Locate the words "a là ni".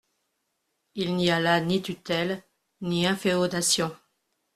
1.29-1.83